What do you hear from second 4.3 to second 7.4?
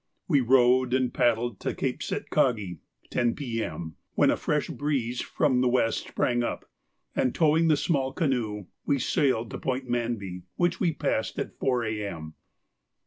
a fresh breeze from the west sprang up, and,